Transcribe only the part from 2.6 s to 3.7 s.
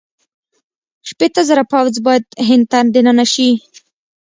ته دننه شي.